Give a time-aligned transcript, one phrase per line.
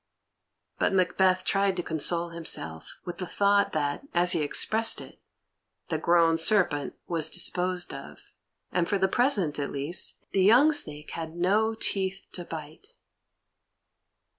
[0.79, 5.21] But Macbeth tried to console himself with the thought that, as he expressed it,
[5.89, 8.31] "the grown serpent" was disposed of,
[8.71, 12.95] and for the present, at least, the young snake had no teeth to bite.